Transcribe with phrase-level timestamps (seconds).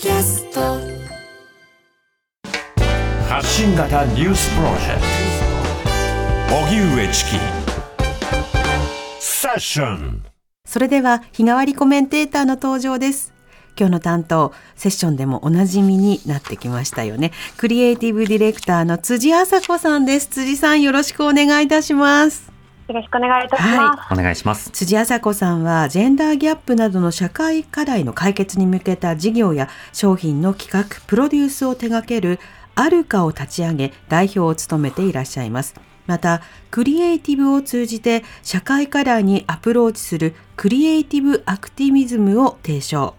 [0.00, 0.60] キャスト
[3.28, 5.02] 発信型ニュースプロジェク
[6.48, 7.30] ト荻上チキ
[9.18, 10.24] セッション
[10.64, 13.32] それでは日替わりコメンテーターの登場です。
[13.76, 17.32] 今日の担当、セッションでもおなじみになってきましたよね。
[17.56, 20.28] クリエイティブディレクターの辻麻子さんです。
[20.28, 22.47] 辻さんよろしくお願いいたします。
[22.88, 24.14] よろしくお願いいたします。
[24.14, 24.70] お願いします。
[24.70, 32.40] 辻麻子さんはジェンダーギャップなどの社会課題の解決に向けた事業や商品の企画、プロデュースを手掛ける
[32.76, 35.74] アルカを立ち上げ代表を務めていらっしゃいます。
[36.06, 43.16] また、クリエイティブを通じて社会課題にアプローチするクリエイティブアクティビズムを提唱。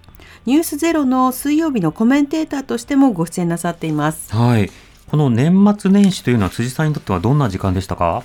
[0.47, 4.35] ニュースゼロの水曜日のコメンテーターとしてもご出演なさっています。
[4.35, 4.71] はい。
[5.11, 8.23] この年末年始というのは辻さんにとってはどんな時間でしたか？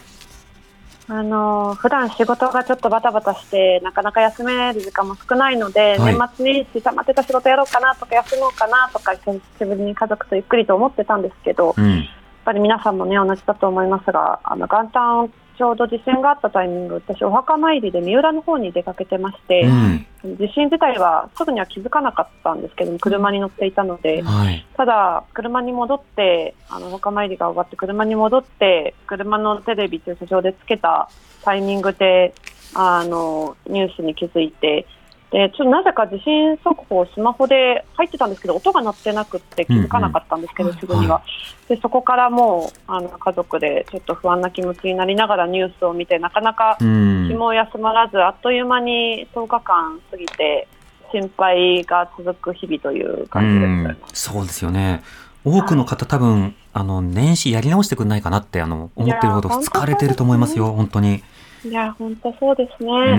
[1.06, 12.08] あの普段仕事がちょっとバタバタしてなかなか休める時間も少ないので、はい年末年始溜まってた仕事やろうかなとか休もうかなとか久しぶりに家族とゆっくりと思ってたんですけど、やっうん。
[12.44, 20.06] ぱり皆さんもね同じだと思いますが、あの元旦ちょうど地震があったタイミング、私お墓参りで三浦の方に出かけてまして、うん。
[20.36, 24.22] 地震自体はすぐには気づかなかったんですけど、車に乗っていたので。
[24.22, 24.66] はい。
[24.76, 31.08] ただ、車に戻って、あの、お墓参りが終わって、車に戻って、車のテレビ駐車場でつけた
[31.42, 32.34] タイミングで、
[32.74, 34.86] あの、ニュースに気づいて、
[35.30, 41.22] で、ちょっとなぜか地震速報スマホで入ってたんですけど、音が鳴ってなくって気づかなかったんですけど、うんうんすぐには。
[41.68, 47.34] で、そこからもう、あの、家族でちょっと不安な気持ちになりながらニュースを見て、なかなかうん気。
[47.34, 50.68] も休まらず、あっという間に10日間過ぎて、
[51.10, 54.30] 心配が続く日々というう感じです。
[54.30, 54.32] ん。
[54.34, 55.02] そうですよね。
[55.44, 61.22] 多くの方多分、あの、年始やり直してくんないかなって、あの、思ってるほど疲れてると思いますよ、本当に。
[61.64, 62.90] いや、本当そうですね。
[62.90, 62.98] うん。
[62.98, 63.14] う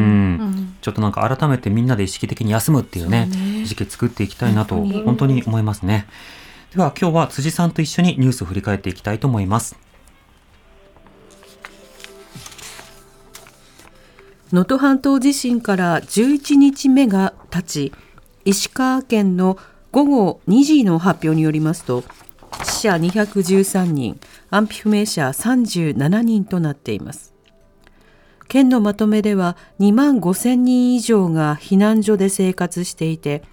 [0.45, 6.05] んちょっとなんか改めてみんなで意識的に休むっていうね、そうね時期作っていきたいなと、本当に本当に思いますね。
[6.75, 9.77] では今日は辻さんと一緒にニュースを振り返っていきたいと思います。
[14.53, 17.93] 能登半島地震から11日目が経ち
[18.45, 19.57] 石川県の
[19.91, 22.03] 午後2時の発表によりますと
[22.63, 24.19] 死者213人
[24.49, 27.34] 安否不明者37人となっています
[28.47, 33.43] 県のまとめでは2万5千人以上が避難所で生活していて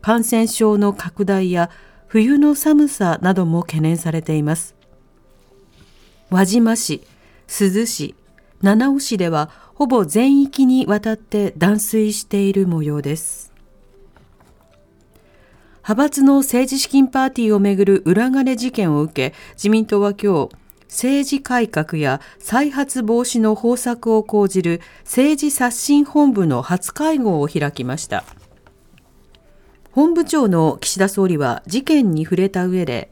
[0.00, 1.70] 感染症の拡大や
[2.06, 4.74] 冬の寒さなども懸念されています
[6.30, 7.02] 輪島市、
[7.48, 8.14] 珠洲市、
[8.62, 13.52] 七尾市ではほぼ全域にわたって断水している模様です。
[15.78, 20.50] 派閥の政治資金パーティーをめぐる裏金事件を受け、自民党は今日、
[20.90, 28.24] 政治改革や再発防止の方策を講じる政治刷新本部の初会合を開きました。
[29.92, 33.10] 本部長の岸田総理は事件に触れた上で、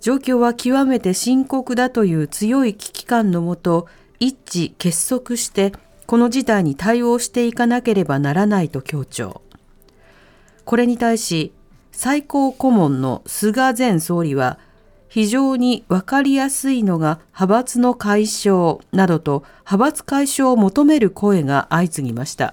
[0.00, 3.88] 状況は極めて深刻だという強い危機感のもと、
[4.20, 4.36] 一
[4.68, 5.72] 致結束して、
[6.06, 9.40] この事態に対応していかなければならないと強調。
[10.66, 11.52] これに対し、
[11.92, 14.58] 最高顧問の菅前総理は、
[15.14, 22.52] 非常に分かりやすいのが派閥の解消などと派閥解消を求める声が相次ぎました。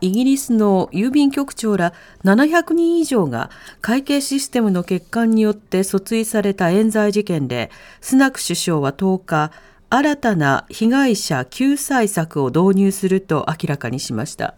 [0.00, 1.92] イギリスの郵便局長ら
[2.24, 3.50] 700人以上が
[3.80, 7.70] 会計システムの欠陥によって訴追された冤罪事件で、
[8.00, 9.52] スナク首相は10日、
[9.90, 14.56] 新たな被害者救済策を導入すると明らかにしました。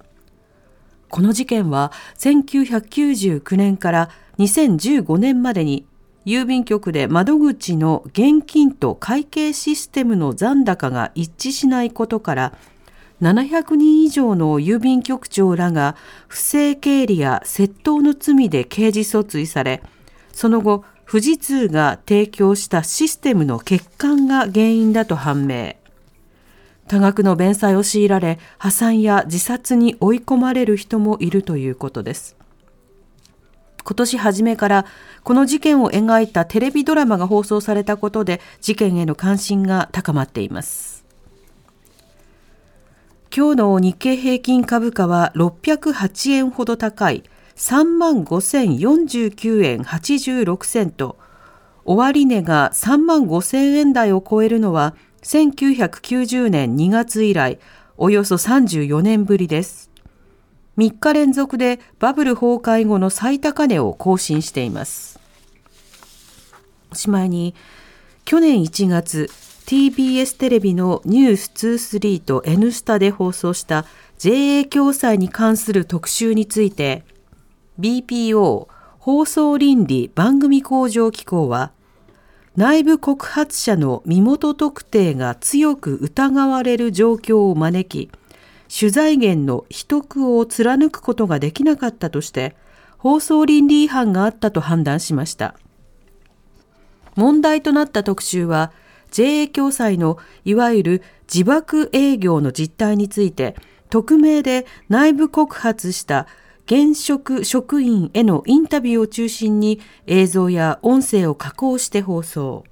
[1.11, 5.87] この事件は1999年から2015年までに
[6.25, 12.53] 郵便局で窓口の現金と会計システムの残高が一致しないことから
[13.23, 15.95] 700人以上の郵便局長らが
[16.27, 19.81] 不正経理や窃盗の罪で刑事訴追され、
[20.33, 25.77] その後、富士通が提供したシステムの欠陥が原因だと判明。
[26.89, 32.42] 多額の弁済を強いられ、破産や自殺に追い込まれる人もいるということです。
[33.85, 34.87] 今年初めから
[35.25, 41.05] この事件を描いたテレビドラマが放送されたことで事件への関心が高まっています。
[43.35, 47.25] 今日の日経平均株価は608円ほど高い
[47.57, 51.19] 3万5049円86セント。
[51.85, 57.59] 終値が3万5000円台を超えるのは1990年2月以来
[57.97, 59.92] およそ34年ぶりです。
[60.79, 65.21] 3日連続でバブル崩壊後の最高値を更新しています。
[66.91, 67.55] おしまいに、
[68.25, 69.29] 去年1月、
[69.67, 71.51] TBS テレビのニュース
[71.97, 73.87] 23と N スタで放送した
[74.19, 77.05] JA 共済に関する特集について、
[77.81, 81.73] BPO 放送倫理番組向上機構は
[82.55, 88.11] 内部告発者の身元特定が強く疑われる状況を招き
[88.75, 92.57] 取材源の秘匿を貫くことができなかったとして
[92.97, 95.57] 放送倫理違反があったと判断しました
[97.15, 98.73] 問題となった特集は
[99.11, 100.17] JA 共済の
[100.47, 101.03] いわゆる
[101.33, 103.57] 自爆営業の実態について
[103.91, 106.27] 匿名で内部告発した
[106.65, 112.65] 現職職員へのインタビューを中心に映像や音声を加工して放送。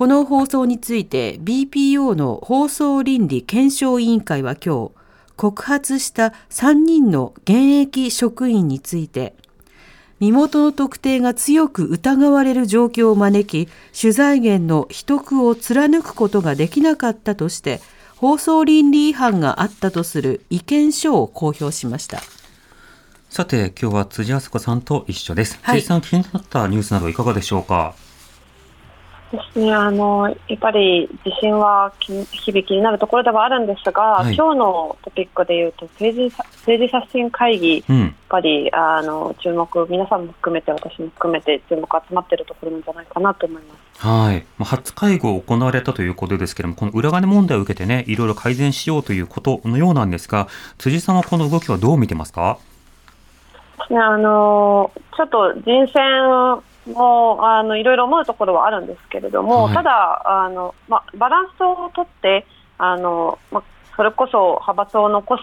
[0.00, 4.92] この放送について BPO の放送倫理検証委員会は今日、
[5.36, 7.52] 告発した3人の現
[7.82, 9.34] 役職員について、
[10.18, 17.82] 身元の特定が強く疑われる状況を招き、取材源の秘匿を貫くことができなかったとして、
[18.16, 22.22] 放送倫理違反があったとする意見書を公表しました。
[23.28, 25.58] さて、今日は辻敦子さんと一緒です。
[25.60, 27.94] はい辻さん、気になったニュースなどいかがでしょうか？
[29.32, 38.14] ですね、あのやっぱり地震は日々気になるところではあるんですが、はい今日のトピックでいうと政治政治刷新会議、やっうん。
[38.28, 44.06] ぱりあの注目、皆さんも含めて私も含めて注目集まっているところなんじゃないかなと思います。
[44.06, 44.44] はい。
[44.58, 50.48] まあ初会合行われたということですけれども、この裏金問題を受けてね、いろいろ改善しようということのようなんですが、
[50.78, 52.58] 辻さんはこの動きはどう見てますか？
[53.90, 62.46] ね、あのちょっと人選もあのいろいろ思うところはあるんですけれども、はいただあの、ま、バランスをとって
[62.78, 63.62] あの、ま、
[63.96, 65.42] それこそ派閥を残す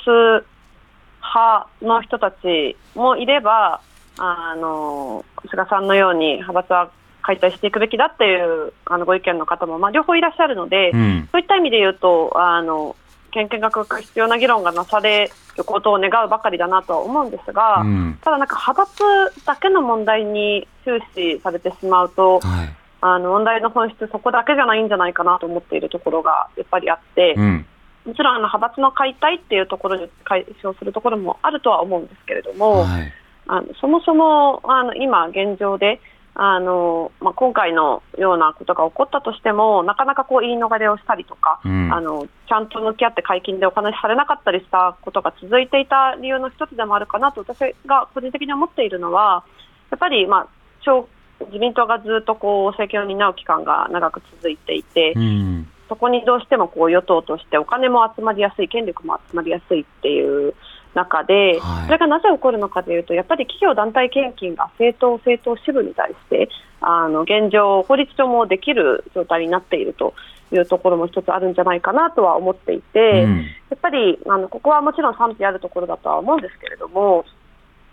[1.22, 3.82] 派の人たちもいれば
[4.18, 6.92] あの菅さんのように派閥は
[7.22, 8.36] 解体していくべきだってい
[8.68, 11.30] うあのご意見の方も、ま、両方いらっしゃるので、うん。
[11.32, 12.96] そういった意味で言うと、あの
[13.32, 18.20] 献金額が必要な議論がなされることを願うばかりだなとは思うんですが、うん。
[18.24, 22.76] ただ、なんか派閥だけの問題に終始されてしまうと、はい。
[23.00, 27.66] あの問題の本質、そこだけじゃないんじゃないかなと思っているところがやっぱりあって、うん。
[28.06, 33.14] もちろんあの派閥の解体っていうところで解消するところもあるとは思うんですけれども、はい。
[33.48, 36.00] あのそもそもあの今、現状で、
[36.40, 41.92] あのまあ、今回のようなことが起こったとしても、なかなかこう言い逃れをしたりとか、うん。
[41.92, 49.44] あのちゃんと向き合って解禁でお話しされなかったりしたことが続いていた理由の一つでもあるかなと私が個人的に思っているのは
[49.90, 50.48] やっぱり、まあ、
[50.86, 51.10] 長
[51.48, 55.68] 自民党がずっとこう政権を担う期間が長く続いていて、うん。
[55.90, 60.54] そこにどうしてもこう与党としてお金も集まりやすい、権力も集まりやすいっていう
[60.98, 61.86] 中で、はい。
[61.86, 66.50] それがなぜ起こるのかというと、やっぱり企業団体献金が政党、政党支部に対して、
[66.82, 70.14] あの現状、法律上もできる状態になっていると
[70.52, 73.38] いうところも一つあるんじゃないかなとは思っていて、うん。
[73.38, 77.26] やっぱりあのここはもちろん賛否あるところだとは思うんですけれども、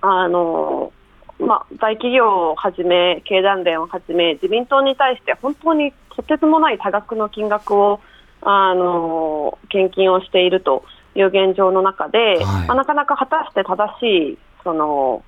[0.00, 0.92] あの
[1.38, 8.00] まあ、大企業をはじめ、経団連をはじめ、自民党に対して本当にとてつもない多額の金額を
[8.42, 12.66] あの献金をしているという現状の中で、はい。
[12.66, 15.22] まあなかなか果たして正しいその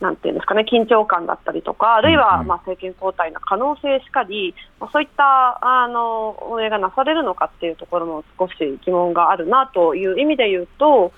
[0.00, 2.46] なんていうんですかね、緊張感だったりとか、あるいうんは、うん。
[2.46, 8.54] まあ、政権交代の可能性しかり、まあ、そういったあの運営がなされるのかっていうところも少し
[8.84, 11.12] 疑問があるなという意味で言うと、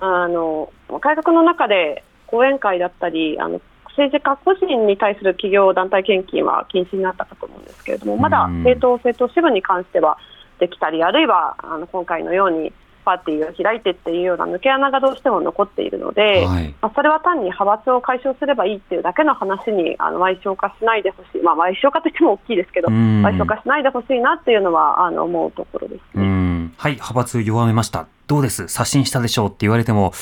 [0.00, 8.58] あの改革の中で講演会だったり、あの政治家個人に対する企業団体献金は禁止になったかと思うんですけれども、まだうん。
[8.58, 10.18] 政党、政党支部に関しては
[10.60, 12.72] できたり、あるいはあの今回のように
[13.10, 16.74] パーティーを開いてっていうような抜け穴がどうしても残っているので、はい。
[16.80, 26.26] まあ、それは単に派閥を解消すればいいっていうだけの話にあの賠償化しないでほしい、まあ、賠償化といっても大きいですけど、うん賠償化しないでほしいなっていうのはあの思うところですうね。
[26.26, 26.72] ん。
[26.76, 28.06] はい、派閥弱めました。
[28.26, 28.68] どうです？
[28.68, 30.12] 刷新したでしょうって言われても、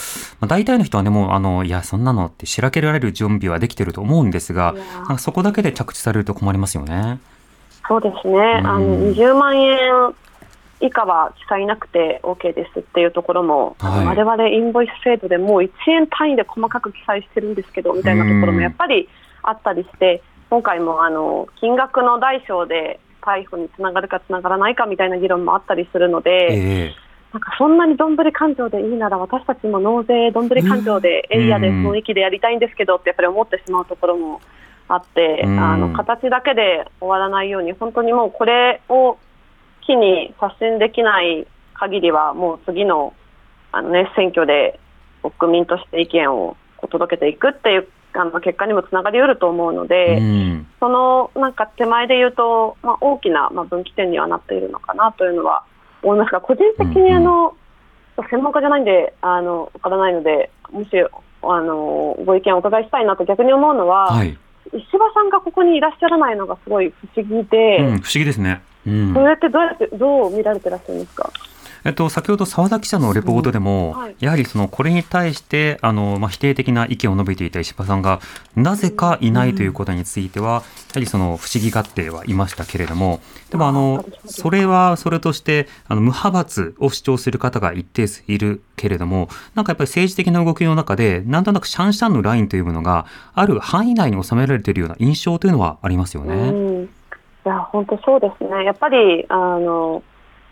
[0.40, 4.74] まあ、大体の人はね、もう、あの、いや、そんなのってしらけられる準備はできてると思うんですが
[5.18, 7.18] そこだけで着地されると困りますよね。
[7.86, 10.14] そうですね、あのうん20万円
[10.80, 14.06] 以下は記載なくて OK ですっていうところも、はい。
[14.06, 19.08] 我々インボイス制度でもう1円単位で細かく記載してるんですけどみたいなところもやっぱり
[19.42, 26.94] あったりして、今回もあの金額の大小で逮捕につながるかつながらないかみたいな議論もあったりするので、ええ。
[27.32, 31.90] なんかそんなにどんぶり勘定でいいなら私たちも納税どんぶり勘定でエリアでうん。
[31.90, 34.40] 雰囲気でやりたいんですけどってやっぱり思ってしまうところも
[34.88, 35.60] あって、うん。
[35.60, 39.18] あの形だけで終わらないように本当にもうこれを
[39.88, 43.14] 機に刷新できない限りはもう次の
[43.72, 44.78] あの、ね、選挙で
[45.38, 46.56] 国民として意見を
[46.90, 50.66] 届けていくっていうあの結果にもつながりうると思うので、うん。
[50.80, 55.64] そのなんか手前で言うと、まあ、大きな、まあ、分岐点にはなっているのかなというのは
[56.02, 57.54] 思いますが、個人的にあの、
[58.30, 60.88] 専門家じゃないんで、あのわからないので、もし
[61.42, 64.36] あのご意見をお伺いしたいなと逆に思うのは、はい。
[64.72, 68.62] 石破さんがここにいらっしゃらないのがすごい不思議で、うん、不思議ですね。
[68.88, 69.32] うん。
[69.32, 71.30] ってどうやってどう見られてらっしゃるんですか？
[71.84, 74.16] えっと、先ほど澤田記者のレポートでも、はい。
[74.18, 78.20] やはりそのこれに対してあの、まあ、否定的な意見を述べていた石破さんが
[78.56, 80.64] なぜかいないということについては、やは
[81.00, 96.77] りその不思議がってはいましたけれどもでもあのそれはそれとしてあの無派閥を主張する方が一定数いるけれどもなんかやっぱり政治的な動きの中でなんとなくシャンシャンのラインというものがある範囲内に収められているような印象というのはありますよね。
[97.44, 98.64] うん、いや本当そうですね。
[98.64, 100.02] やっぱりあの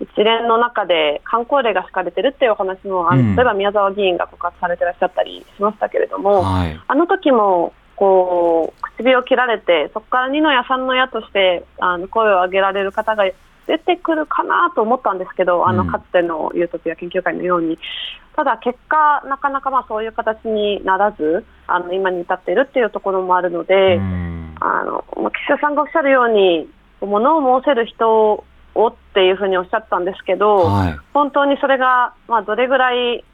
[0.01, 6.81] 一連の中で観光令が敷かれてるっていうお話も、うん例えば宮沢議員が告発されてらっしゃったりしましたけれども、はい。
[6.87, 13.25] あの時もこう唇を切られて、そこから二の矢三の矢としてあの声を上げられる方が
[13.67, 17.79] 出てくるかなと思ったんですけど、あうんのかつてのユートピア研究会のように、
[18.37, 26.69] ただ結果、なかなかまあそういう形にならず、あの今に至っているっていうところもあるので、うんあのまあ岸田さんがおっしゃるように、
[27.07, 28.45] 物を申せる人
[28.75, 30.99] をっていうふうにおっしゃったんですけど、はい。
[31.15, 33.25] 本当にそれが、まあ、どれぐらい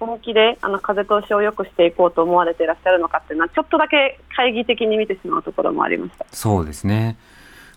[0.00, 6.26] 本気であの風通しを良くしていこうと思われていらっしゃるのかっていうのは、ちょっとだけ懐疑的に見てしまうところもありました。
[6.32, 7.16] そうですね。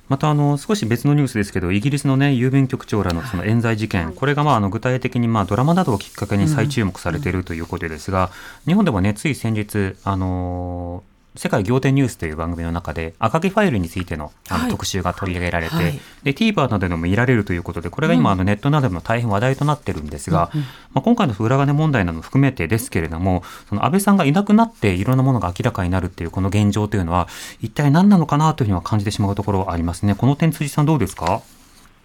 [0.09, 8.29] またあの少し別のニュースですけどイギリスの、ね、郵便局長らのその冤罪事件、これがまああの具体的にまあドラマなどをきっかけに再注目されているということですが、
[8.65, 14.71] 日本でも、ね、つい先日、あのー世界仰天ニュースという番組の中で赤木ファイルについてのあのはい。
[14.71, 15.99] 特集が取り上げられて、はい。
[16.23, 20.51] で TVer などでも見られるということでこれが今、あのネットなどでも大変話題となってるんですが、
[20.93, 27.27] まあ、今回の裏金問題なども含めてですけれどもその安倍さんがいなくなっていろんなものが明らかになるっていうこの現状というのは
[27.61, 30.13] 一体何なのかなというふうには感じてしまうところはありますね。
[30.15, 31.41] この点辻さんどうですか？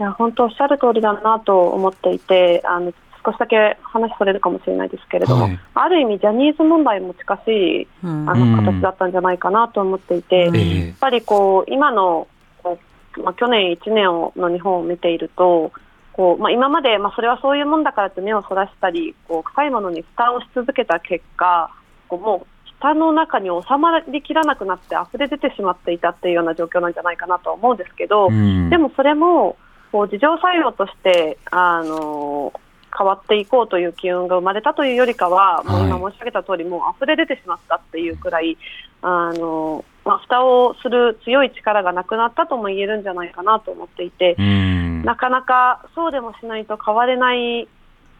[0.00, 2.92] いや本当おっしゃる通りだなと思っていて、あの
[3.24, 5.60] 少しだけ話それるかもしれないですけれども、はい。
[5.74, 8.28] ある意味、ジャニーズ問題も近しいうん。
[8.28, 8.56] あうん。
[8.56, 12.28] の形だったんじゃないかなと思っていて、うんやえっぱりこう今の
[12.62, 12.78] こ
[13.16, 15.72] う、まあ、去年1年をの日本を見ていると、
[16.12, 21.70] こうまあ、今まで、まあ、それはそういうもんだからって目をそらしたり、こう深いものに蓋をし続けた結果、
[22.08, 22.46] こうもう
[22.80, 28.70] 蓋の中に収まりきらなくなって溢れ出てしまっていたっていうような状況なんじゃないかなと思うんですけど、うん。
[28.70, 29.56] でもそれも
[29.92, 32.52] こう自浄作用としてあの
[32.98, 38.58] 変わっていこうという機運が生まれたというよりかは、もう今申し上げた通り、もう溢れ出てしまったっていうくらい、
[39.02, 45.02] あのまあ、蓋をする強い力がなくなったとも言えるんじゃないかなと思っていて、うん。
[45.04, 47.68] なかなかそうでもしないと変われない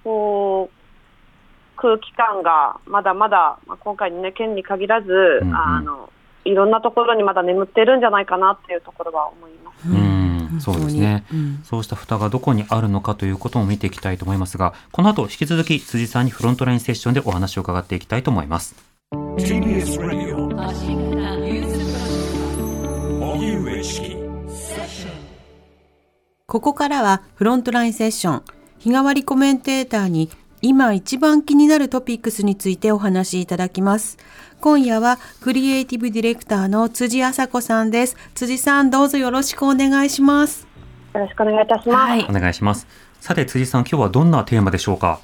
[0.05, 5.57] こう空気感がまだまだ、まあ、今回の、ね、件に限らず、うんうん。
[5.57, 6.13] あの
[6.45, 10.28] いろんなところにまだ眠っているんじゃないかなっていうところは思います。
[10.53, 11.25] うんそうですね。
[11.33, 11.63] うん。
[11.65, 18.75] そうした蓋がどこにあるのかということも見ていきたいと思いますがこの後引き続き辻さんにフロントラインセッションでお話を伺っていきたいと思います。
[19.13, 20.49] TBS Radio
[26.47, 28.43] ここからはフロントラインセッション
[28.79, 34.19] 日替わりコメンテーターに今一番気になるトピックスについてお話しいただきます
[34.61, 38.17] 今夜はクリエイティブディレクターの辻麻子さんです。
[38.35, 40.67] 辻さんどうぞよろしくお願いします。
[41.15, 42.11] よろしくお願いいたします。
[42.11, 42.27] はい。
[42.29, 42.89] お願いします。
[43.21, 45.21] さて辻さん今日はどんなテーマでしょうか？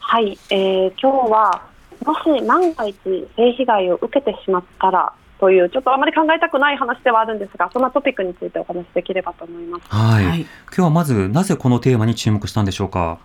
[0.00, 1.62] はい、えー今日は
[2.04, 2.96] もし万が一
[3.36, 9.84] 性被害を受けてしまったらというちょっとあまり考えたくない話ではあるんですがそんなトピックについてお話しできればと思います。
[9.88, 10.40] はい、はい。
[10.40, 13.18] 今日はまずなぜこのテーマに注目したんでしょうか？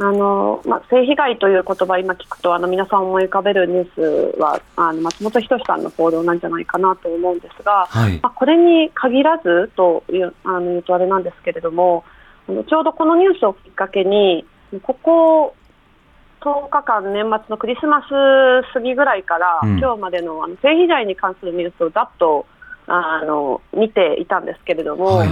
[0.00, 8.20] あのまあ、性被害という言葉今聞くとあの皆さん思い浮かべるニュースはあの松本人志さんの報道なんじゃないかなと思うんですが、はい。
[8.22, 12.04] まあ、これに限らずというあの言うとあれなんですけれども
[12.48, 14.46] あのちょうどこのニュースをきっかけに
[14.84, 15.56] ここ
[16.42, 19.78] 10日間年末のクリスマス過ぎぐらいから、うん。
[19.78, 22.46] 今日までのあの性被害に関するニュースをざっと
[22.86, 25.28] あの見ていたんですけれども、はい。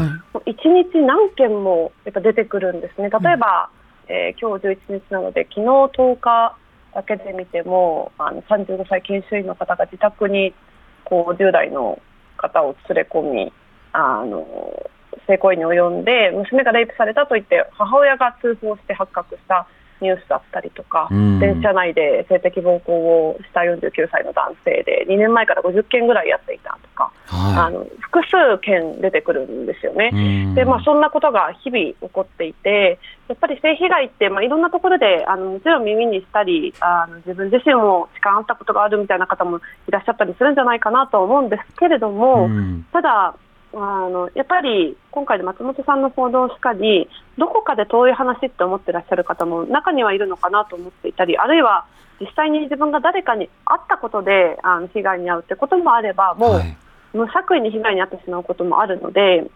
[0.50, 3.08] 一日何件もやっぱ出てくるんですね。
[3.10, 3.70] 例えば、
[4.08, 6.56] えー今日11日なので昨日10日
[6.94, 10.54] だけで見てもあの35歳研修医の方が自宅に
[11.04, 12.00] こう10代の
[12.36, 13.52] 方を連れ込み
[13.92, 14.46] あの
[15.26, 19.66] 性行為に及んで娘がレイプされたと言って母親が通報して発覚した
[20.00, 21.38] ニュースだったりとか、うん。
[21.38, 30.10] 電車内で性的暴行をした49歳の男性で2年前から50件ぐらいやっていたとか、あはの複数件出てくるんですよね。
[30.12, 30.54] いうん。
[30.54, 32.98] でまあ、そんなことが日々起こっていて、
[33.28, 42.86] やっぱり性被害って、まあ、いろんなところであのもちろん耳にしたりあの、自分自身も痴漢あったことがあるみたいな方もいらっしゃったりするんじゃないかなと思うんですけれども、うん。
[42.92, 43.34] ただ
[43.74, 51.86] あの、やっぱり今回の松本さんの報道しかり、どこかで遠い話って思ってらっしゃる方も中にはいるのかなと思っていたり、あるいは
[52.20, 56.76] 実際に自分が誰かに会ったことであの被害に遭うってこともあればもう、はい。
[57.16, 59.50] 無作為に被害に遭ってしまうこともあるので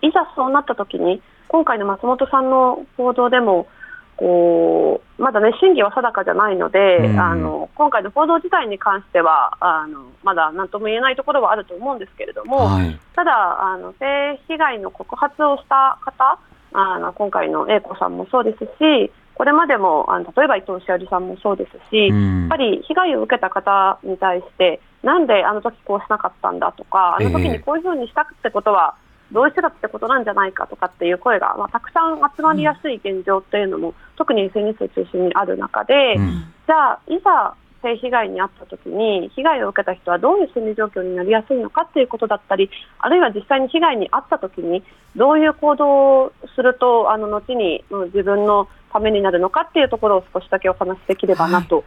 [0.00, 3.66] いざそうなった時に今回の松本さんの報道でも
[4.16, 7.20] こうまだね真偽は定かじゃないので、うん。
[7.20, 12.98] あの今回の報道自体に関してはあのまだ何とも言えないところはあると思うんですけれども、はい。
[13.14, 13.32] ただ
[13.72, 16.38] あの性被害の告発をした方
[16.72, 22.40] あの今回の A 子さんもそうですしこれまでもあの例えば伊藤詩織さんもそうですし、うん。
[22.42, 28.94] やっぱり被害を受けた方に対してなんであの時こうしなかったんだとかあの時にこういうふうにしたってことは
[29.32, 36.44] 同意してたってことなんじゃないかとかっていう声が、まあ、たくさん集まりやすい現状っていうのも、特に SNS を中心にある中で、うん。
[36.66, 37.54] じゃあいざ
[37.84, 44.82] 性被害に遭った時に被害を受けた人はどういう心理状況になりやすいのかっていうことだったりあるいは実際に被害に遭った時に
[45.14, 45.86] どういう行動
[46.22, 51.84] をするとあの後にうん自分のためになるのかっていうところを少しだけお話しできればなと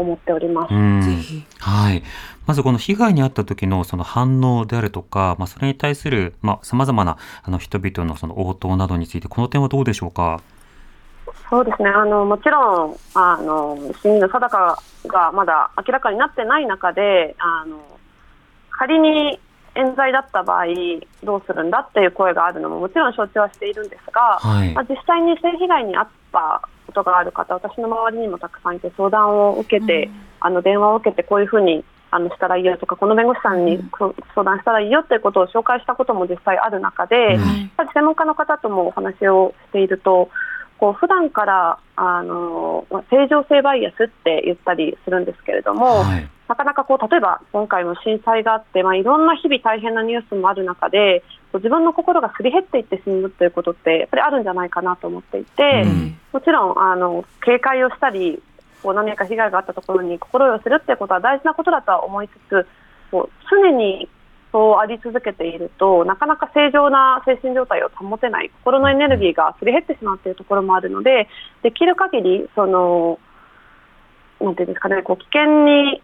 [0.00, 0.74] 思っております。
[1.60, 2.02] はい。
[2.46, 10.40] まずこの被害に遭った時のその反応であるとか、まあ、それに対する、まあ、様々なあの人々のその応答などについて、この点はどうでしょうか？
[11.48, 17.80] そうですねあのもちろんあの真偽の定かがまだ明らかになってない中であの
[18.70, 19.38] 仮に
[19.74, 20.66] 冤罪だった場合
[21.24, 24.84] どうするんだっていう声があるのももちろん承知はしているんですが、はいまあ、。
[24.88, 37.32] 実際に性被害に遭ったことがある方私の周りにもたくさんいて相談を受けて、あの電話を受けてこういうふうにあのしたらいいよとかこの弁護士さんにそ相談したらいいよっていうことを紹介したことも実際ある中で、うん。
[37.32, 40.28] やっぱり専門家の方ともお話をしていると
[40.78, 46.28] こう普段からあのまあ正常性バイアスって言ったりするんですけれども、はい。
[46.48, 51.22] なかなかこう例えば今回も震災があって、まあ、いろんな日々大変なニュースもある中で
[51.58, 56.18] 自分の心がすり減っていってしまうということってやっぱりあるんじゃないかなと思っていて、うん。
[56.32, 58.40] もちろんあの警戒をしたり
[58.82, 62.66] こう何か被害があったところに心を寄せるっていうことは大事なことだとは思いつつ
[63.10, 64.08] こう常に
[64.52, 71.28] そうあり続けているとなかなか正常な精神状態を保てない心のエネルギーがすり減ってしまうというところもあるので
[71.62, 73.18] できる限りその
[74.40, 76.02] なんていうんですかねこう危険に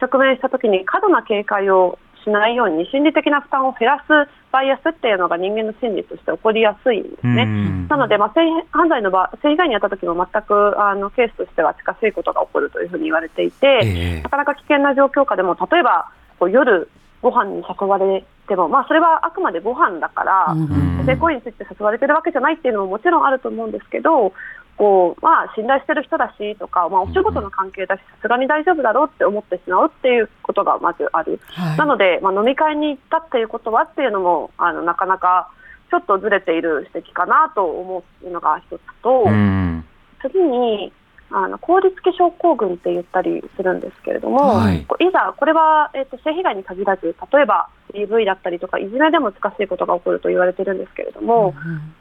[0.00, 7.42] 直面したときに過度な警戒をしないように心理的な負担を減らすバイアスっていうのが人間の心理として起こりやすいんですね。
[7.42, 7.88] うん。
[7.88, 8.40] なので、まあ、性
[8.72, 14.22] 犯罪の場性被害に遭った時も全くあのケースとしては近しいことが起こるというふうに言われていて、ええ。
[14.22, 16.10] なかなか危険な状況下でも例えば
[16.40, 16.90] こう夜
[17.22, 21.04] ご飯に誘われても、まあ、それはあくまでご飯だから、うん。
[21.06, 24.32] 性行為について誘われてるわけじゃないっていうのももちろんあると思うんですけど
[24.76, 31.40] こう、まあ、信頼してる人だしとか、まあ、お仕事の関係だしさすがに大丈夫だろうって思ってしまうっていうことがまずある。
[31.46, 35.50] はいなので、まあ、飲み会に行ったっていうことはっていうのもあのなかなか
[35.90, 39.84] ちょっとずれている指摘かなと思うのが一つと、うん。
[40.20, 40.92] 次に
[41.30, 44.78] あの効率気症候群って言ったりするんですけれども、はい。
[44.78, 51.54] いざこれは、えー、と性被害に限らず例えば DV だったりとかいじめでも難しいことが起こると言われてるんですけれども、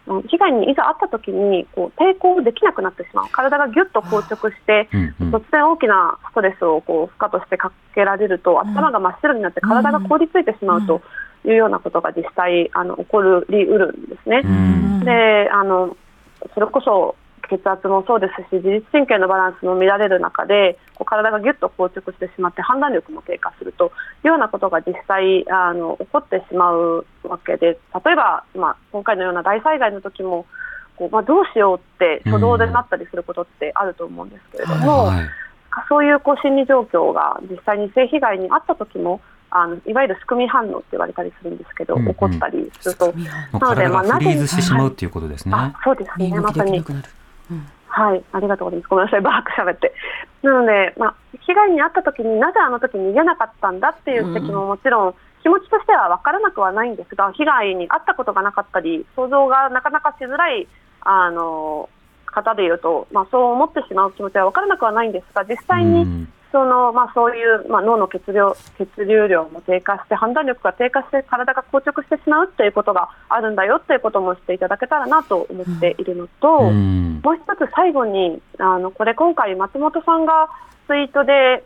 [0.08, 3.26] うん被害にいざ遭った時にこう抵抗できなくなってしまう。
[3.32, 5.36] 体がぎゅっと硬直してうんうん。
[5.36, 11.02] 突然大きなストレスをこう負荷としてかけられると頭が真っ白になって体が凍りついてしまうと
[11.44, 14.42] いうようなことが実際あの起こりうるんですね。
[14.46, 15.00] うん。
[15.04, 15.98] であの
[16.54, 17.16] それこそ
[17.50, 23.92] 血圧もそうですし自律神経のバランスも乱れる中でこう体がぎゅっと硬直してしまって判断力も低下すると
[24.24, 30.46] いうようなことが実際あの起こってしまうわけで例えば、まあ、今回のような大災害の時も
[30.98, 35.30] こう、まあ、どうしようって初動でなったりすることってあると思うんですけれども、はい。
[35.90, 43.08] そういうこう心理状況が実際に性被害に遭った時もあのいわゆるすくみ反応って言われたりするんですけど、うんうん起こったりすると。
[43.08, 45.54] なので体がまあフリーズしてしまうっていうことですね。
[45.54, 46.84] あそうですね、まさに
[47.88, 48.90] はい、ありがとうございます。
[48.90, 49.94] ごめんなさい、バーク喋って。
[50.42, 60.68] なので、まあ、被害に遭った時になぜあの時逃げなかったんだっていう指摘ももちろん、気持ちとしては分からなくはないんですが、被害に遭ったことがなかったり、想像がなかなかしづらい
[61.02, 61.88] あの
[62.26, 68.40] 方でいうと、まあ、そう思ってしまう気持ちは分からなくはないんですが、実際に、そのまあ、そういう、まあ、脳の血流
[68.78, 77.20] 血流量も低下して判断力が低下して体が硬直してしまうということがあるんだよということもしていただけたらなと思っているのと、うん。
[77.22, 80.48] もう一つ最後にあのこれ今回松本さんが
[80.88, 81.66] ツイートで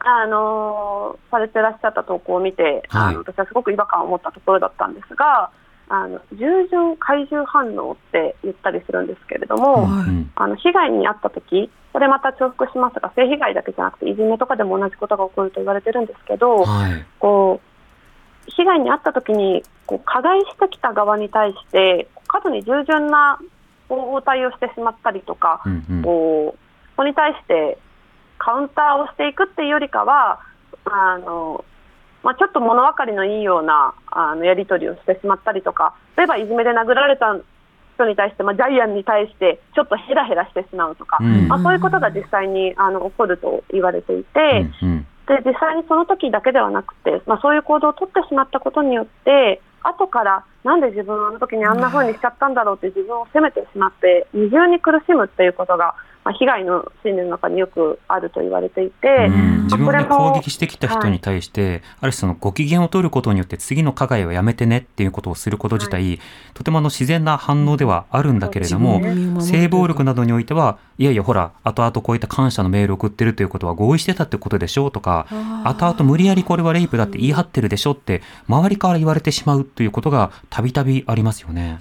[0.00, 2.82] あのされてらっしゃった投稿を見て、はい。
[2.90, 5.50] あの私はすごく違和感を持ったところだったんですが
[5.88, 10.10] あの従順怪獣反応って言ったりするんですけれども、はい。
[10.10, 10.30] うん。
[10.34, 17.04] あの被害に遭った時これまた重複しますが性被害だけじゃなくていじめとかでも同じことが起こると言われてるんですけど、はい。
[17.18, 17.70] こう
[18.50, 23.38] 被害に遭った時にこう加害してきた側に対して過度に従順な
[23.88, 26.58] 応対をしてしまったりとか、うんうんこう
[26.90, 27.78] そこに対して
[28.36, 30.40] カウンターをしていくっていうよりかは
[30.84, 31.64] あの、
[32.22, 37.38] まあ、ちょっと物分かりのいいようなあのやり取りをしてしまったりとか例えばいじめで殴られた
[38.00, 41.48] 人に対して、まあ、ジャイアンに対してちょっとヘラヘラしてしまうとか、うん。
[41.48, 45.06] まあ、そういうことが実際にあの起こると言われていて、うんうん。
[45.26, 55.94] で実際にその時だけではなくて、まあ、そういう行動を取ってしまったことによって後からなんで自分はあの時にあんな風にしちゃったんだろうって自分を責めてしまって二重に苦しむっていうことが、
[56.30, 59.64] まあ、被害の心理の中によくあると言われていて、うん。
[59.64, 66.20] 自分をね、これも攻撃してきた人に対して、ある種そのご機嫌を取ることによって次の加害はやめてねっていうことをすること自体、
[66.54, 69.00] とてもあの自然な反応ではあるんだけれども、
[69.40, 75.26] 性暴力などにおいては、いやいやほら、後々こういった感謝のメールを送ってるということは合意してたってことでしょうとか、
[75.64, 81.80] 後々無理やりこれはレイプだって言い張ってるでしょって、周りから言われてしまうということがたびたびありますよね。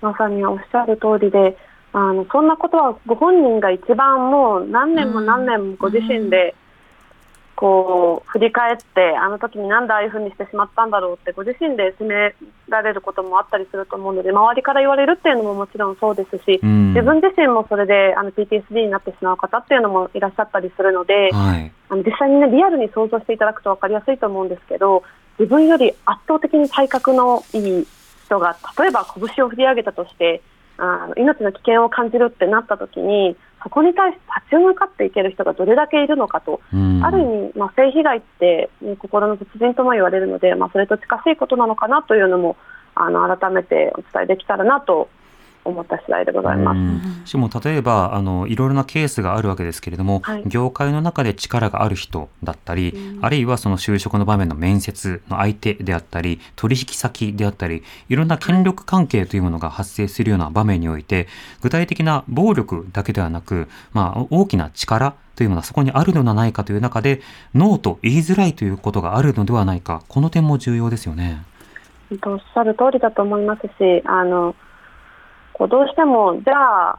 [0.00, 1.56] まさにおっしゃる通りで
[1.92, 6.54] あのそんなことはご本人が一番もう何年も何年もご自身で
[7.54, 12.34] こう振り返ってあの時になんでああいうふうにしてしまったんだろうってご自身で責め
[12.68, 16.88] られることもあったりすると思うので周りから言われるっていうのももちろんそうですしうん。
[16.88, 21.70] 自分自身もそれであの PTSD になってしまう方っていうのもいらっしゃったりするのではい。
[21.88, 25.04] あの実際に、ね、リアルに想像していただくと分かりやすいと思うんですけど
[25.38, 27.86] 自分より圧倒的に体格のいい
[28.24, 30.40] 人が例えば拳を振り上げたとして
[30.78, 37.04] あの命の危険を感じるってなった時にそこに対して立ち向かっていける人がどれだけいるのかと、うん。
[37.04, 42.56] ある意味、まあ、性被害って、ね心の絶人とも言われるので、まあ、それと近しいことなのかなというのも
[42.94, 45.08] あの改めてお伝えできたらなと
[45.64, 46.78] 思った次第でございます。
[46.78, 61.28] うんしかも例えばあのいろいろなケースがあるわけですけれども、はい業界の中で力がある人だったり、あるいはその就職の場面の面接の相手であったり取引先であったりいろんな権力関係というものが発生するような場面において
[61.60, 67.20] 具体的な暴力だけではなく、まあ、大きな力というものはそこにあるのではないかという中で
[67.54, 71.44] ノーと言いづらいということがあるのではないかこの点も重要ですよね。
[72.26, 74.54] おっしゃる通りだと思いますし、あの
[75.52, 76.98] こうどうしても、じゃあ、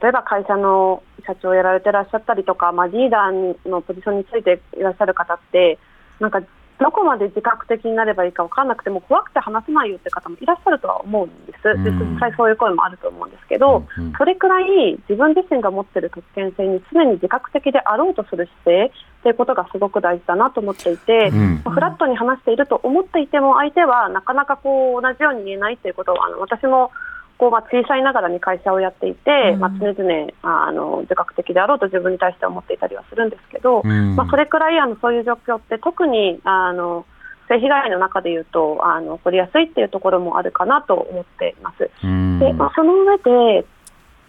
[0.00, 5.78] 例えば会社の社長をやられてらっしゃったりとか、まあ、リーダーのポジションについていらっしゃる方って、
[6.20, 6.40] なんか
[6.78, 12.12] どこまで自覚的になればいいか分からなくても、怖くて話せないよって方もいらっしゃるとは思うんです、でうん。
[12.12, 14.12] 実際そういう声もあると思うんですけど、うんうん。
[14.12, 21.30] それくらい自分自身が持っている特権性に常に自覚的であろうとする姿勢ということがすごく大事だなと思っていて。
[21.32, 21.62] うん。
[21.64, 26.90] まあフラットに話していると思っていても相手はなかなかこう同じように言えないということをあの私も
[27.38, 29.60] こうまあ小さいながらに会社をやっていて、うん。
[29.60, 34.16] まあ、常々あの自覚的であろうと自分に対して思っていたりはするんですけど、うん。
[34.16, 37.04] まあ、それくらいあのそういう状況って特にあの
[37.48, 41.90] 性被害の中でいうとあの起こりやすいっていうところもあるかなと思っています。
[42.02, 42.38] うん。
[42.38, 43.66] でまあ、その上で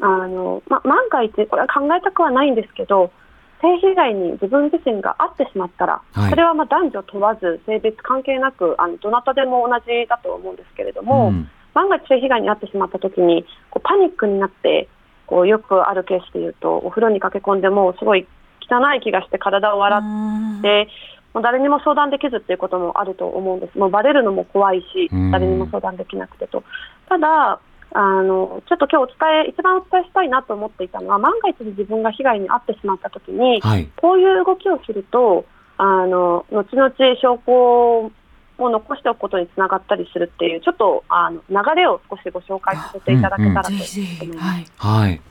[0.02, 3.12] あの、まあ、万が一これは考えたくはないんですけど
[3.62, 6.30] 性被害に自分自身が遭ってしまったら、はい。
[6.30, 14.90] それはまあ男女問わず性別関係なくあのどなたでも同じだと思うんですけれども、うん万が一性被害に遭ってしまった時にこうパニックになって
[15.28, 18.28] こうよくあるケースでいうとお風呂に駆け込んでもうすごい
[18.62, 20.88] 汚い気がして体を洗って、
[21.34, 26.64] もう誰にも相談できずっていうこともあると思うんです、もうバレるのも怖いしうん、誰にも相談できなくてと。
[27.08, 27.60] ただ
[27.94, 29.16] あのちょっと今日お伝
[29.48, 33.90] え一番お伝えしたいなと思っていたのは万が一自分が被害に遭ってしまったときに、はい。
[33.96, 35.46] こういう動きをすると
[35.78, 36.90] あの後々
[37.22, 38.12] 証拠
[38.58, 43.78] を残しておくことにつながったりするっていうちょっとあの流れを少しご紹介させていただけたらとぜ
[44.22, 44.72] 思います。
[44.78, 45.22] はい。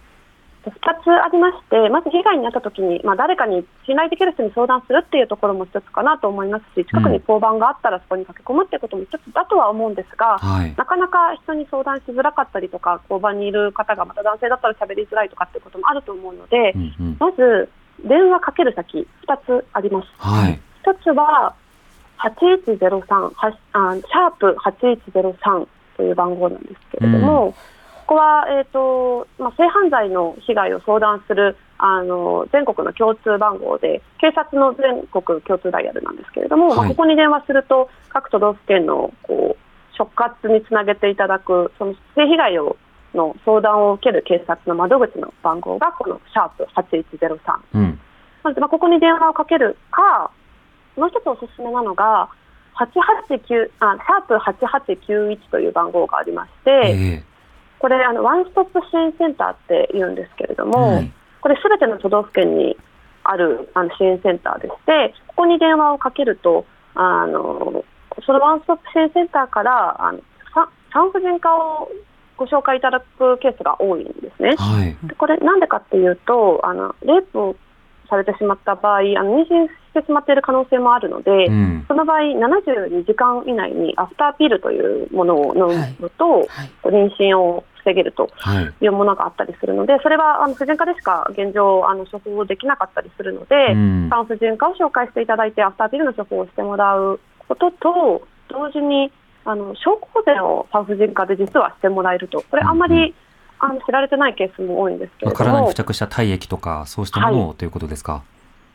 [0.66, 10.74] 2つありまして、まず被害に遭ったときに、まあ、誰かに信頼できる人に相談するっていうところも一つかなと思いますし、近くに交番があったらそこに駆け込むっていうことも一つだとは思うんですが、はい。
[10.76, 17.70] なかなか人に相談しづらかったりとか、交番にいる方がまた男性だったら喋りづらいとかっていうこともあると思うのでう、んうんまず
[18.04, 20.08] 電話かける先、2つあります。
[20.18, 20.60] はい。
[20.84, 21.54] 1つは
[22.18, 23.32] 8103は
[23.72, 27.54] あシャープ8103という番号なんですけれども、
[28.06, 36.86] ここは、えーとまあ、性犯罪の被害を相談するあの全国の共通番号で警察の全国共通ダイヤルなんですけれども、まはい。
[36.86, 42.76] あここに電話すると各都道府県のこう所轄につなげていただくその性被害を
[43.14, 48.00] の相談を受ける警察の窓口の番号がこのシャープ8103うん。
[48.44, 50.30] まあ、ここに電話をかけるか、
[50.96, 52.28] もう一つおすすめなのが、
[52.76, 57.22] 889あシャープ8891という番号がありまして、え
[57.78, 61.12] これあの、ワンストップ支援センターって言うんですけれどえも、はい。
[61.40, 62.76] これ、すべての都道府県に
[63.22, 67.84] あるあの支援センターでして、ここに電話をかけると、あの
[68.24, 70.18] そのワンストップ支援センターからあの
[70.54, 71.90] さ産婦人科を
[72.38, 74.56] ご紹介いただくケースが多いんですね。
[74.56, 75.06] はい。
[75.06, 77.56] でこれ、なんでかっていうと、あのレイプを
[78.08, 81.84] されてしまった場合、あの妊娠してしまっている可能性もあるので、うん。
[81.88, 86.46] その場合、72時間以内にアフターピルというものを飲むと、はい。
[86.84, 88.84] 妊娠を防げるとはい。
[88.84, 94.08] いうものがあったりするので、それはあの婦人科でしか現状、あの処方できなかったりするので、うん。
[94.10, 99.10] 産婦人科を紹介していただいて、アフターピルの処方をしてもらうことと、同時に
[99.44, 103.14] あの証拠保全を産婦人科で実はしてもらえると、これ、あんまり、うん
[103.58, 108.22] あの知られてないケースも多いんですけまあれども体に付、着した体液とか、そうしたものをということですか？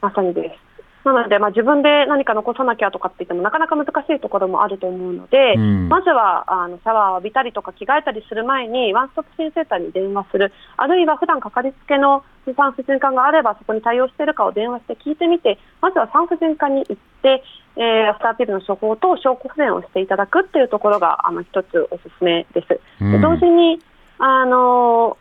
[0.02, 0.72] まさにです。
[1.04, 12.24] なので、まあ、自分で何か残さなきゃとかって言っても、なかなか難しいところもあると思うので、うんまずはあのシャワーを浴びたりとか着替えたりする前に、ワンストップ支援センターに電話する、あるいは普段かかりつけの
[12.56, 17.44] 産婦人科があれば、そこに対応しているかを電話して聞いてみて、まずは産婦人科に行って、
[17.78, 22.68] えーアフターピルの処方と証拠不全をしていただくっていうところが、あの一つおすすめです。
[22.68, 23.80] でうん同時に、
[24.24, 25.18] あの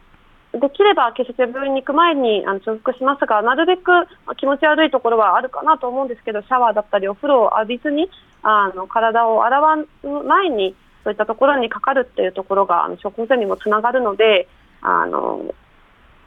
[0.53, 3.91] できれば、決して病院に行く前にあの重複しますが、なるべく
[4.37, 8.11] 気持ち悪いところはあるかなと思うんですけど、シャワーだったりお風呂を浴びずに、
[8.43, 14.49] あの体を洗わう前に、そういったところにかかるっていうところが、あの食物にもつながるので、
[14.83, 15.55] あの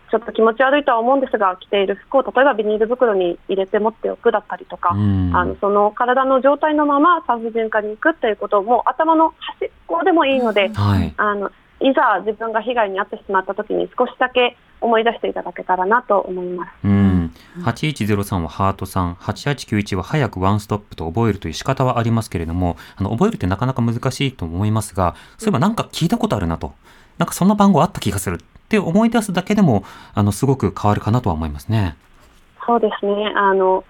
[0.10, 11.14] ちょっと気持ち悪いとは思うんですが、着ている服を例えばビニール袋に入れて持っておくだったりとか、うんあのその体の状態のまま産婦人科に行くっていうことも頭の端っこでもいいので、はい。
[11.18, 11.52] あの
[11.84, 16.70] いざ自分が被害に遭ってしまった時に少しだけ思い出していただけたらなと思います。
[16.84, 17.34] うん。
[17.60, 26.74] 8103はハートさん、8891は早くワンストップと覚えるという仕方はありますけれども、あの、覚えるってなかなか難しいと思いますが、そういえばなんか聞いたことあるなと。
[27.18, 31.96] なんかそんな番号あった気がするって思い出すだけでも、あの、すごく変わるかなとは思いますね。
[32.66, 33.84] そうですねあの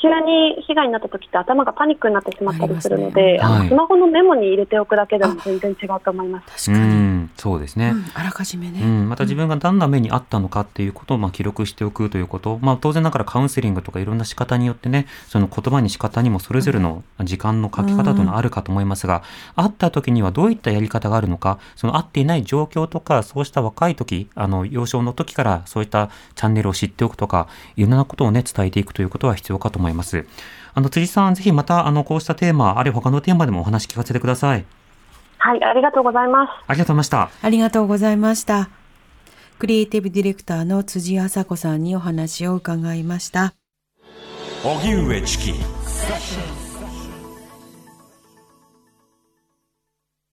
[0.00, 3.68] 急に被害になった時って頭がパニックになってしまったりするので、ねはい。
[3.68, 6.70] スマホのメモに入れておくだけでも全然違うと思います。
[6.70, 7.90] う確かに、ん、そうですね。
[7.90, 19.22] うんあらかじめね、うん、また自分がどんな目にあったのかっていうことをまあ記録しておくということ、まあ、当然ながらカウンセリングとかいろんな仕方によってねその言葉に仕方にもそれぞれの時間の書き方というのはあるかと思いますが、
[19.56, 30.24] 会った時にはどういったやり方があるのかその会っていない状況とかそうした若い時あの幼少の時からそういったチャンネルを知っておくとかいろんなことをね伝えていくということは必要かと思います。
[30.72, 34.64] あの辻さんぜひまたあのこうしたテーマあるいは他のテーマでもお話聞かせてください。
[35.38, 36.50] はい、ありがとうございます。
[36.66, 37.30] ありがとうございました。
[37.42, 38.70] ありがとうございました
[39.60, 43.52] クリエイティブディレクターの辻麻子さんにお話を伺いました
[44.64, 45.52] 荻上チキ